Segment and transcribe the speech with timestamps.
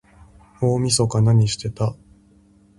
[0.59, 1.95] 大晦日なにしてた？